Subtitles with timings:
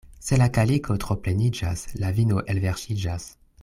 [0.27, 3.33] Se la kaliko tro pleniĝas, la vino elverŝiĝas.